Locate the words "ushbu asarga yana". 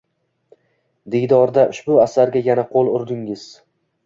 1.75-2.65